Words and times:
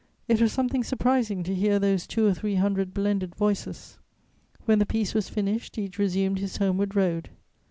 It 0.27 0.41
was 0.41 0.51
something 0.51 0.83
surprising 0.83 1.43
to 1.43 1.53
hear 1.53 1.77
those 1.77 2.07
two 2.07 2.25
or 2.25 2.33
three 2.33 2.55
hundred 2.55 2.91
blended 2.91 3.35
voices. 3.35 3.99
When 4.65 4.79
the 4.79 4.85
piece 4.87 5.13
was 5.13 5.29
finished, 5.29 5.77
each 5.77 5.99
resumed 5.99 6.39
his 6.39 6.57
homeward 6.57 6.95
road. 6.95 7.29